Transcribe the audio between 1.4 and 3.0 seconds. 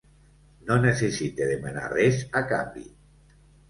demanar res a canvi.